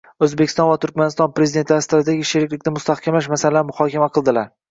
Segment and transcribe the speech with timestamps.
[0.25, 4.51] O‘zbekiston va Turkmaniston Prezidentlari strategik sheriklikni mustahkamlash masalalarini muhokama qildilar